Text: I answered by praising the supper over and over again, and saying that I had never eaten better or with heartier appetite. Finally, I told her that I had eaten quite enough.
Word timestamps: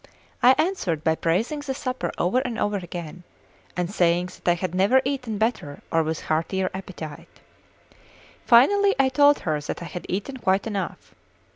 I 0.41 0.53
answered 0.57 1.03
by 1.03 1.13
praising 1.13 1.59
the 1.59 1.75
supper 1.75 2.11
over 2.17 2.39
and 2.39 2.57
over 2.57 2.77
again, 2.77 3.21
and 3.77 3.91
saying 3.93 4.29
that 4.43 4.47
I 4.47 4.53
had 4.55 4.73
never 4.73 4.99
eaten 5.05 5.37
better 5.37 5.83
or 5.91 6.01
with 6.01 6.21
heartier 6.21 6.71
appetite. 6.73 7.29
Finally, 8.43 8.95
I 8.97 9.09
told 9.09 9.41
her 9.41 9.61
that 9.61 9.83
I 9.83 9.85
had 9.85 10.07
eaten 10.09 10.37
quite 10.37 10.65
enough. 10.65 11.13